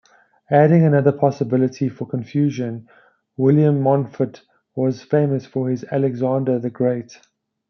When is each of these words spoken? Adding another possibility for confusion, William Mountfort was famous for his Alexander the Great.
Adding 0.49 0.83
another 0.83 1.11
possibility 1.11 1.87
for 1.87 2.07
confusion, 2.07 2.87
William 3.37 3.81
Mountfort 3.83 4.41
was 4.73 5.03
famous 5.03 5.45
for 5.45 5.69
his 5.69 5.83
Alexander 5.91 6.57
the 6.57 6.71
Great. 6.71 7.19